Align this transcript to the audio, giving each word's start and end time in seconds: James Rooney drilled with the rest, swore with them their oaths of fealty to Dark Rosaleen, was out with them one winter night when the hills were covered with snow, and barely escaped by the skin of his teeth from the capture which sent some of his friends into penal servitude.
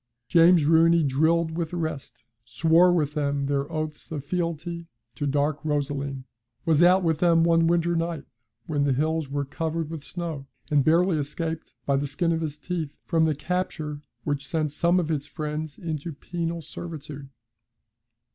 James 0.27 0.65
Rooney 0.65 1.03
drilled 1.03 1.51
with 1.55 1.69
the 1.69 1.77
rest, 1.77 2.23
swore 2.43 2.91
with 2.91 3.13
them 3.13 3.45
their 3.45 3.71
oaths 3.71 4.11
of 4.11 4.25
fealty 4.25 4.87
to 5.13 5.27
Dark 5.27 5.63
Rosaleen, 5.63 6.23
was 6.65 6.81
out 6.81 7.03
with 7.03 7.19
them 7.19 7.43
one 7.43 7.67
winter 7.67 7.95
night 7.95 8.23
when 8.65 8.83
the 8.83 8.93
hills 8.93 9.29
were 9.29 9.45
covered 9.45 9.91
with 9.91 10.03
snow, 10.03 10.47
and 10.71 10.83
barely 10.83 11.19
escaped 11.19 11.75
by 11.85 11.97
the 11.97 12.07
skin 12.07 12.31
of 12.31 12.41
his 12.41 12.57
teeth 12.57 12.89
from 13.05 13.25
the 13.25 13.35
capture 13.35 14.01
which 14.23 14.47
sent 14.47 14.71
some 14.71 14.99
of 14.99 15.09
his 15.09 15.27
friends 15.27 15.77
into 15.77 16.13
penal 16.13 16.63
servitude. 16.63 17.29